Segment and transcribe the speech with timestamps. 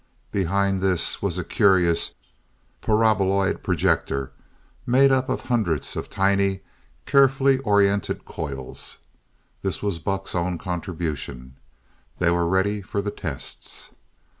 [0.31, 2.15] Behind this was a curious,
[2.81, 4.31] paraboloid projector
[4.87, 6.61] made up of hundreds of tiny,
[7.05, 8.97] carefully orientated coils.
[9.61, 11.55] This was Buck's own contribution.
[12.17, 13.91] They were ready for the tests.